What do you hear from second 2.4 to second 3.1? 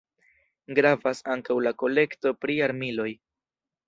pri armiloj.